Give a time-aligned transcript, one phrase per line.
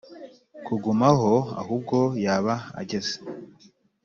[0.65, 3.15] kugumaho ahubwo yaba ageze